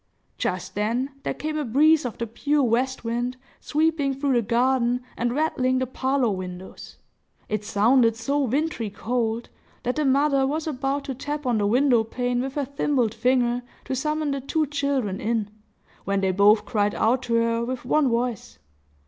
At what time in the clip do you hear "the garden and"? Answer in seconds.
4.33-5.31